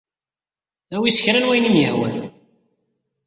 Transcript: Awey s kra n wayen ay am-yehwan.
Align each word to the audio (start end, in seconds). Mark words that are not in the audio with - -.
Awey 0.95 1.11
s 1.17 1.19
kra 1.23 1.39
n 1.39 1.47
wayen 1.47 1.63
ay 1.63 1.69
am-yehwan. 1.71 2.15